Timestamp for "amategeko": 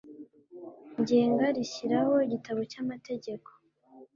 2.83-3.49